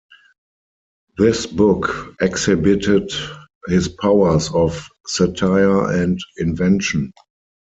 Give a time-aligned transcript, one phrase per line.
[1.19, 3.11] This book exhibited
[3.67, 7.13] his powers of satire and invention.